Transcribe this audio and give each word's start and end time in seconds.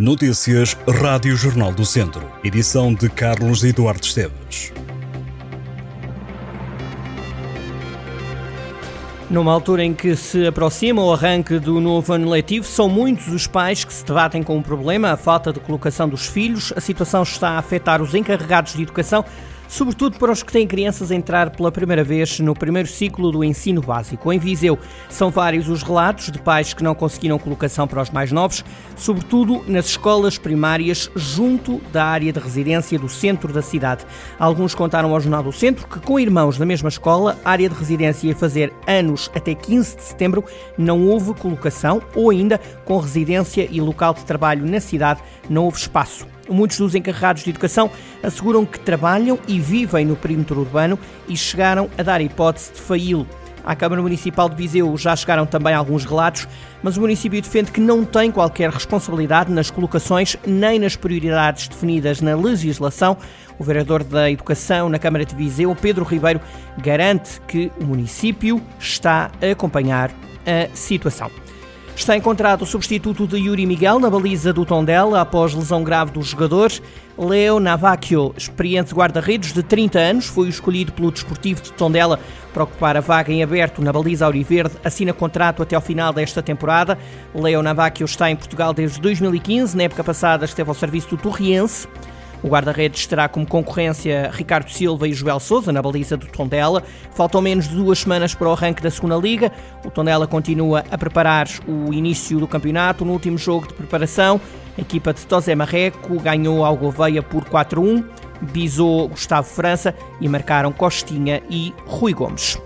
Notícias 0.00 0.74
Rádio 0.88 1.36
Jornal 1.36 1.74
do 1.74 1.84
Centro. 1.84 2.26
Edição 2.42 2.94
de 2.94 3.10
Carlos 3.10 3.62
Eduardo 3.62 4.02
Esteves. 4.02 4.72
Numa 9.28 9.52
altura 9.52 9.84
em 9.84 9.92
que 9.92 10.16
se 10.16 10.46
aproxima 10.46 11.04
o 11.04 11.12
arranque 11.12 11.58
do 11.58 11.78
novo 11.82 12.14
ano 12.14 12.30
letivo, 12.30 12.64
são 12.64 12.88
muitos 12.88 13.28
os 13.28 13.46
pais 13.46 13.84
que 13.84 13.92
se 13.92 14.02
debatem 14.02 14.42
com 14.42 14.56
o 14.56 14.62
problema, 14.62 15.10
a 15.10 15.18
falta 15.18 15.52
de 15.52 15.60
colocação 15.60 16.08
dos 16.08 16.26
filhos. 16.26 16.72
A 16.74 16.80
situação 16.80 17.22
está 17.22 17.50
a 17.50 17.58
afetar 17.58 18.00
os 18.00 18.14
encarregados 18.14 18.72
de 18.72 18.82
educação 18.82 19.22
sobretudo 19.70 20.18
para 20.18 20.32
os 20.32 20.42
que 20.42 20.52
têm 20.52 20.66
crianças 20.66 21.12
a 21.12 21.14
entrar 21.14 21.50
pela 21.50 21.70
primeira 21.70 22.02
vez 22.02 22.40
no 22.40 22.54
primeiro 22.54 22.88
ciclo 22.88 23.30
do 23.30 23.44
ensino 23.44 23.80
básico. 23.80 24.32
Em 24.32 24.38
Viseu, 24.38 24.76
são 25.08 25.30
vários 25.30 25.68
os 25.68 25.82
relatos 25.82 26.30
de 26.30 26.40
pais 26.40 26.74
que 26.74 26.82
não 26.82 26.94
conseguiram 26.94 27.38
colocação 27.38 27.86
para 27.86 28.02
os 28.02 28.10
mais 28.10 28.32
novos, 28.32 28.64
sobretudo 28.96 29.64
nas 29.68 29.86
escolas 29.86 30.36
primárias 30.36 31.08
junto 31.14 31.80
da 31.92 32.04
área 32.04 32.32
de 32.32 32.40
residência 32.40 32.98
do 32.98 33.08
centro 33.08 33.52
da 33.52 33.62
cidade. 33.62 34.04
Alguns 34.38 34.74
contaram 34.74 35.14
ao 35.14 35.20
Jornal 35.20 35.44
do 35.44 35.52
Centro 35.52 35.86
que, 35.86 36.00
com 36.00 36.18
irmãos 36.18 36.58
na 36.58 36.66
mesma 36.66 36.88
escola, 36.88 37.38
área 37.44 37.68
de 37.68 37.74
residência 37.76 38.26
ia 38.26 38.34
fazer 38.34 38.72
anos 38.88 39.30
até 39.34 39.54
15 39.54 39.96
de 39.96 40.02
setembro, 40.02 40.44
não 40.76 41.06
houve 41.06 41.32
colocação 41.34 42.02
ou 42.16 42.30
ainda 42.30 42.58
com 42.84 42.98
residência 42.98 43.68
e 43.70 43.80
local 43.80 44.14
de 44.14 44.24
trabalho 44.24 44.66
na 44.66 44.80
cidade 44.80 45.20
não 45.48 45.64
houve 45.64 45.78
espaço. 45.78 46.26
Muitos 46.50 46.78
dos 46.78 46.94
encarregados 46.96 47.44
de 47.44 47.50
educação 47.50 47.90
asseguram 48.22 48.66
que 48.66 48.78
trabalham 48.80 49.38
e 49.46 49.60
vivem 49.60 50.04
no 50.04 50.16
perímetro 50.16 50.60
urbano 50.60 50.98
e 51.28 51.36
chegaram 51.36 51.88
a 51.96 52.02
dar 52.02 52.20
hipótese 52.20 52.72
de 52.72 52.80
faí-lo. 52.80 53.26
À 53.64 53.76
Câmara 53.76 54.00
Municipal 54.00 54.48
de 54.48 54.56
Viseu 54.56 54.96
já 54.96 55.14
chegaram 55.14 55.46
também 55.46 55.74
alguns 55.74 56.04
relatos, 56.04 56.48
mas 56.82 56.96
o 56.96 57.00
município 57.00 57.40
defende 57.40 57.70
que 57.70 57.80
não 57.80 58.04
tem 58.04 58.32
qualquer 58.32 58.70
responsabilidade 58.70 59.52
nas 59.52 59.70
colocações 59.70 60.36
nem 60.46 60.78
nas 60.78 60.96
prioridades 60.96 61.68
definidas 61.68 62.20
na 62.20 62.34
legislação. 62.34 63.16
O 63.58 63.64
vereador 63.64 64.02
da 64.02 64.30
Educação 64.30 64.88
na 64.88 64.98
Câmara 64.98 65.24
de 65.24 65.34
Viseu, 65.34 65.76
Pedro 65.76 66.04
Ribeiro, 66.04 66.40
garante 66.78 67.40
que 67.46 67.70
o 67.78 67.84
município 67.84 68.60
está 68.78 69.30
a 69.42 69.52
acompanhar 69.52 70.10
a 70.46 70.74
situação. 70.74 71.30
Está 72.00 72.16
encontrado 72.16 72.62
o 72.62 72.66
substituto 72.66 73.26
de 73.26 73.36
Yuri 73.36 73.66
Miguel 73.66 74.00
na 74.00 74.08
baliza 74.08 74.54
do 74.54 74.64
Tondela 74.64 75.20
após 75.20 75.52
lesão 75.52 75.84
grave 75.84 76.10
do 76.10 76.22
jogador. 76.22 76.72
Leo 77.18 77.60
Navacchio, 77.60 78.32
experiente 78.34 78.94
guarda-redes 78.94 79.52
de 79.52 79.62
30 79.62 79.98
anos, 79.98 80.26
foi 80.26 80.48
escolhido 80.48 80.92
pelo 80.92 81.12
Desportivo 81.12 81.60
de 81.60 81.70
Tondela 81.74 82.18
para 82.54 82.64
ocupar 82.64 82.96
a 82.96 83.00
vaga 83.00 83.30
em 83.30 83.42
aberto 83.42 83.82
na 83.82 83.92
baliza 83.92 84.24
Auriverde, 84.24 84.76
assina 84.82 85.12
contrato 85.12 85.62
até 85.62 85.76
ao 85.76 85.82
final 85.82 86.10
desta 86.10 86.42
temporada. 86.42 86.98
Leo 87.34 87.62
Navacchio 87.62 88.06
está 88.06 88.30
em 88.30 88.34
Portugal 88.34 88.72
desde 88.72 88.98
2015, 88.98 89.76
na 89.76 89.82
época 89.82 90.02
passada 90.02 90.46
esteve 90.46 90.70
ao 90.70 90.74
serviço 90.74 91.10
do 91.10 91.18
Torriense. 91.18 91.86
O 92.42 92.48
guarda-redes 92.48 93.06
terá 93.06 93.28
como 93.28 93.46
concorrência 93.46 94.30
Ricardo 94.32 94.70
Silva 94.70 95.06
e 95.06 95.12
Joel 95.12 95.38
Souza 95.40 95.72
na 95.72 95.82
baliza 95.82 96.16
do 96.16 96.26
Tondela. 96.26 96.82
Faltam 97.12 97.40
menos 97.40 97.68
de 97.68 97.74
duas 97.74 97.98
semanas 97.98 98.34
para 98.34 98.48
o 98.48 98.52
arranque 98.52 98.82
da 98.82 98.90
segunda 98.90 99.16
liga. 99.16 99.52
O 99.84 99.90
Tondela 99.90 100.26
continua 100.26 100.84
a 100.90 100.96
preparar 100.96 101.48
o 101.68 101.92
início 101.92 102.38
do 102.40 102.48
campeonato. 102.48 103.04
No 103.04 103.12
último 103.12 103.36
jogo 103.36 103.68
de 103.68 103.74
preparação, 103.74 104.40
a 104.78 104.80
equipa 104.80 105.12
de 105.12 105.26
Tosé 105.26 105.54
Marreco 105.54 106.18
ganhou 106.20 106.64
ao 106.64 106.76
Gouveia 106.76 107.22
por 107.22 107.44
4-1. 107.44 108.04
Bisou 108.40 109.08
Gustavo 109.08 109.46
França 109.46 109.94
e 110.18 110.28
marcaram 110.28 110.72
Costinha 110.72 111.42
e 111.50 111.74
Rui 111.86 112.14
Gomes. 112.14 112.58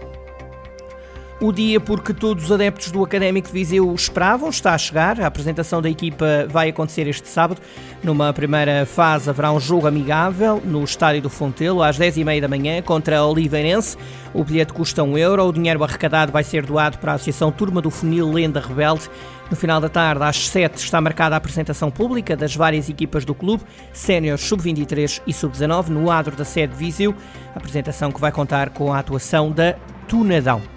O 1.40 1.52
dia 1.52 1.80
porque 1.80 2.14
todos 2.14 2.44
os 2.44 2.52
adeptos 2.52 2.92
do 2.92 3.02
Académico 3.02 3.48
de 3.48 3.52
Viseu 3.52 3.92
esperavam 3.92 4.48
está 4.48 4.72
a 4.72 4.78
chegar. 4.78 5.20
A 5.20 5.26
apresentação 5.26 5.82
da 5.82 5.90
equipa 5.90 6.46
vai 6.48 6.68
acontecer 6.68 7.08
este 7.08 7.28
sábado. 7.28 7.60
Numa 8.04 8.32
primeira 8.32 8.86
fase 8.86 9.28
haverá 9.28 9.50
um 9.52 9.58
jogo 9.58 9.86
amigável 9.86 10.62
no 10.64 10.82
Estádio 10.84 11.22
do 11.22 11.28
Fontelo 11.30 11.82
às 11.82 11.98
10h30 11.98 12.40
da 12.40 12.48
manhã 12.48 12.80
contra 12.82 13.18
a 13.18 13.26
Oliveirense. 13.26 13.96
O 14.32 14.44
bilhete 14.44 14.72
custa 14.72 15.02
um 15.02 15.18
euro. 15.18 15.44
O 15.44 15.52
dinheiro 15.52 15.82
arrecadado 15.82 16.30
vai 16.30 16.44
ser 16.44 16.64
doado 16.64 16.98
para 16.98 17.12
a 17.12 17.14
Associação 17.16 17.50
Turma 17.50 17.82
do 17.82 17.90
Funil 17.90 18.30
Lenda 18.30 18.60
Rebelde. 18.60 19.10
No 19.50 19.56
final 19.56 19.80
da 19.80 19.88
tarde, 19.88 20.22
às 20.22 20.48
7, 20.48 20.76
está 20.76 21.00
marcada 21.00 21.34
a 21.34 21.38
apresentação 21.38 21.90
pública 21.90 22.36
das 22.36 22.54
várias 22.54 22.88
equipas 22.88 23.24
do 23.24 23.34
clube, 23.34 23.62
sénior 23.92 24.38
sub-23 24.38 25.20
e 25.26 25.32
sub-19, 25.32 25.88
no 25.88 26.10
adro 26.10 26.34
da 26.36 26.44
sede 26.44 26.72
de 26.72 26.78
Viseu. 26.78 27.14
Apresentação 27.54 28.10
que 28.10 28.20
vai 28.20 28.32
contar 28.32 28.70
com 28.70 28.92
a 28.92 29.00
atuação 29.00 29.50
da 29.50 29.74
Tunadão. 30.08 30.73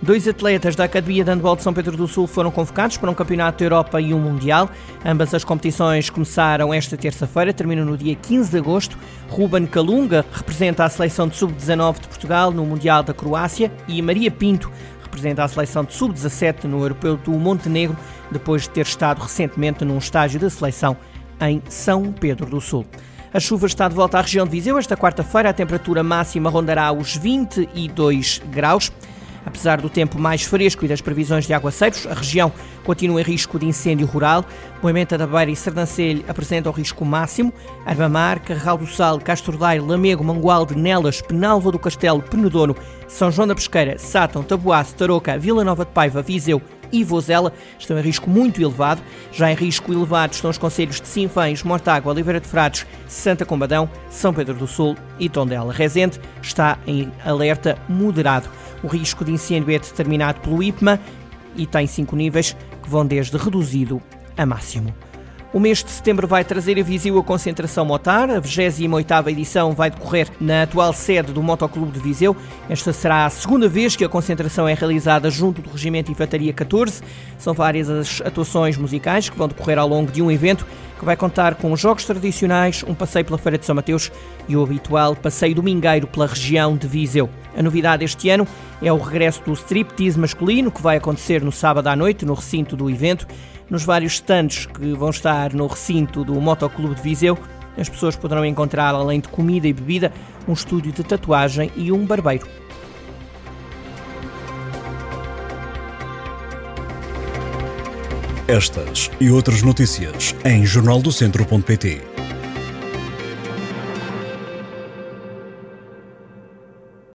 Dois 0.00 0.28
atletas 0.28 0.76
da 0.76 0.84
Academia 0.84 1.24
de 1.24 1.30
Handball 1.30 1.56
de 1.56 1.64
São 1.64 1.74
Pedro 1.74 1.96
do 1.96 2.06
Sul 2.06 2.28
foram 2.28 2.52
convocados 2.52 2.96
para 2.96 3.10
um 3.10 3.14
Campeonato 3.14 3.58
da 3.58 3.64
Europa 3.64 4.00
e 4.00 4.14
um 4.14 4.20
Mundial. 4.20 4.70
Ambas 5.04 5.34
as 5.34 5.42
competições 5.42 6.08
começaram 6.08 6.72
esta 6.72 6.96
terça-feira, 6.96 7.52
terminam 7.52 7.84
no 7.84 7.96
dia 7.96 8.14
15 8.14 8.48
de 8.48 8.58
agosto. 8.58 8.96
Ruben 9.28 9.66
Calunga 9.66 10.24
representa 10.32 10.84
a 10.84 10.88
seleção 10.88 11.26
de 11.26 11.36
sub-19 11.36 12.00
de 12.00 12.08
Portugal 12.08 12.52
no 12.52 12.64
Mundial 12.64 13.02
da 13.02 13.12
Croácia 13.12 13.72
e 13.88 14.00
Maria 14.00 14.30
Pinto 14.30 14.70
representa 15.02 15.42
a 15.42 15.48
seleção 15.48 15.84
de 15.84 15.92
sub-17 15.94 16.64
no 16.64 16.80
Europeu 16.80 17.16
do 17.16 17.32
Montenegro, 17.32 17.96
depois 18.30 18.62
de 18.62 18.70
ter 18.70 18.82
estado 18.82 19.20
recentemente 19.20 19.84
num 19.84 19.98
estágio 19.98 20.38
da 20.38 20.48
seleção 20.48 20.96
em 21.40 21.60
São 21.68 22.12
Pedro 22.12 22.46
do 22.46 22.60
Sul. 22.60 22.86
A 23.34 23.40
chuva 23.40 23.66
está 23.66 23.88
de 23.88 23.94
volta 23.94 24.18
à 24.18 24.22
região 24.22 24.46
de 24.46 24.52
Viseu. 24.52 24.78
Esta 24.78 24.96
quarta-feira 24.96 25.50
a 25.50 25.52
temperatura 25.52 26.02
máxima 26.02 26.48
rondará 26.48 26.92
os 26.92 27.16
22 27.16 28.40
graus. 28.50 28.92
Apesar 29.48 29.80
do 29.80 29.88
tempo 29.88 30.18
mais 30.18 30.42
fresco 30.42 30.84
e 30.84 30.88
das 30.88 31.00
previsões 31.00 31.46
de 31.46 31.54
aguaceiros, 31.54 32.06
a 32.06 32.12
região 32.12 32.52
continua 32.84 33.22
em 33.22 33.24
risco 33.24 33.58
de 33.58 33.64
incêndio 33.64 34.06
rural. 34.06 34.44
Moimenta 34.82 35.16
da 35.16 35.26
Beira 35.26 35.50
e 35.50 35.56
Sernancelho 35.56 36.22
apresentam 36.28 36.70
o 36.70 36.74
risco 36.74 37.02
máximo. 37.02 37.50
Arbamar, 37.86 38.42
Carral 38.42 38.76
do 38.76 38.86
Sal, 38.86 39.18
Castro 39.18 39.56
Daire, 39.56 39.82
Lamego, 39.82 40.22
Mangualde, 40.22 40.76
Nelas, 40.76 41.22
Penalva 41.22 41.72
do 41.72 41.78
Castelo, 41.78 42.20
Penedono, 42.20 42.76
São 43.08 43.30
João 43.30 43.48
da 43.48 43.54
Pesqueira, 43.54 43.98
Sátão, 43.98 44.42
Taboaço, 44.42 44.94
Tarouca, 44.94 45.38
Vila 45.38 45.64
Nova 45.64 45.86
de 45.86 45.92
Paiva, 45.92 46.20
Viseu 46.20 46.60
e 46.92 47.02
Vozela 47.04 47.52
estão 47.78 47.98
em 47.98 48.02
risco 48.02 48.28
muito 48.28 48.60
elevado. 48.60 49.00
Já 49.32 49.50
em 49.50 49.54
risco 49.54 49.92
elevado 49.92 50.34
estão 50.34 50.50
os 50.50 50.58
conselhos 50.58 51.00
de 51.00 51.08
Sinfães, 51.08 51.62
Mortágua, 51.62 52.12
Oliveira 52.12 52.40
de 52.40 52.46
Frades, 52.46 52.86
Santa 53.06 53.46
Combadão, 53.46 53.88
São 54.10 54.34
Pedro 54.34 54.54
do 54.54 54.66
Sul 54.66 54.94
e 55.18 55.28
Tondela. 55.28 55.72
Rezende 55.72 56.20
está 56.42 56.78
em 56.86 57.10
alerta 57.24 57.78
moderado. 57.88 58.48
O 58.82 58.86
risco 58.86 59.24
de 59.24 59.32
incêndio 59.32 59.74
é 59.74 59.78
determinado 59.78 60.40
pelo 60.40 60.62
IPMA 60.62 61.00
e 61.56 61.66
tem 61.66 61.86
cinco 61.86 62.14
níveis 62.14 62.56
que 62.82 62.88
vão 62.88 63.06
desde 63.06 63.36
reduzido 63.36 64.00
a 64.36 64.46
máximo. 64.46 64.94
O 65.50 65.58
mês 65.58 65.82
de 65.82 65.90
setembro 65.90 66.28
vai 66.28 66.44
trazer 66.44 66.78
a 66.78 66.82
Viseu 66.82 67.18
a 67.18 67.24
concentração 67.24 67.82
motar. 67.82 68.28
A 68.30 68.38
28ª 68.38 69.28
edição 69.28 69.72
vai 69.72 69.90
decorrer 69.90 70.28
na 70.38 70.64
atual 70.64 70.92
sede 70.92 71.32
do 71.32 71.42
Motoclube 71.42 71.90
de 71.90 72.00
Viseu. 72.00 72.36
Esta 72.68 72.92
será 72.92 73.24
a 73.24 73.30
segunda 73.30 73.66
vez 73.66 73.96
que 73.96 74.04
a 74.04 74.10
concentração 74.10 74.68
é 74.68 74.74
realizada 74.74 75.30
junto 75.30 75.62
do 75.62 75.70
Regimento 75.70 76.12
Infantaria 76.12 76.52
14. 76.52 77.02
São 77.38 77.54
várias 77.54 77.88
as 77.88 78.20
atuações 78.20 78.76
musicais 78.76 79.30
que 79.30 79.38
vão 79.38 79.48
decorrer 79.48 79.78
ao 79.78 79.88
longo 79.88 80.12
de 80.12 80.20
um 80.20 80.30
evento 80.30 80.66
que 80.98 81.04
vai 81.04 81.16
contar 81.16 81.54
com 81.54 81.74
jogos 81.76 82.04
tradicionais, 82.04 82.84
um 82.86 82.94
passeio 82.94 83.24
pela 83.24 83.38
Feira 83.38 83.56
de 83.56 83.64
São 83.64 83.74
Mateus 83.74 84.12
e 84.48 84.54
o 84.54 84.62
habitual 84.62 85.16
passeio 85.16 85.54
domingueiro 85.54 86.06
pela 86.08 86.26
região 86.26 86.76
de 86.76 86.86
Viseu. 86.86 87.30
A 87.56 87.62
novidade 87.62 88.04
este 88.04 88.28
ano 88.28 88.46
é 88.80 88.92
o 88.92 88.98
regresso 88.98 89.42
do 89.44 89.52
striptease 89.52 90.18
masculino, 90.18 90.70
que 90.70 90.82
vai 90.82 90.96
acontecer 90.96 91.42
no 91.42 91.52
sábado 91.52 91.88
à 91.88 91.96
noite, 91.96 92.24
no 92.24 92.34
recinto 92.34 92.76
do 92.76 92.88
evento. 92.88 93.26
Nos 93.68 93.84
vários 93.84 94.14
stands 94.14 94.66
que 94.66 94.94
vão 94.94 95.10
estar 95.10 95.52
no 95.52 95.66
recinto 95.66 96.24
do 96.24 96.40
Motoclube 96.40 96.94
de 96.94 97.02
Viseu, 97.02 97.38
as 97.76 97.88
pessoas 97.88 98.16
poderão 98.16 98.44
encontrar, 98.44 98.94
além 98.94 99.20
de 99.20 99.28
comida 99.28 99.68
e 99.68 99.72
bebida, 99.72 100.12
um 100.46 100.52
estúdio 100.52 100.92
de 100.92 101.04
tatuagem 101.04 101.70
e 101.76 101.92
um 101.92 102.04
barbeiro. 102.04 102.46
Estas 108.48 109.10
e 109.20 109.30
outras 109.30 109.62
notícias 109.62 110.34
em 110.44 110.64
jornaldocentro.pt 110.64 112.17